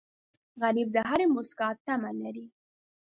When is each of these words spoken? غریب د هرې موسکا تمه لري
غریب 0.61 0.87
د 0.93 0.97
هرې 1.09 1.25
موسکا 1.33 1.67
تمه 1.85 2.11
لري 2.21 2.45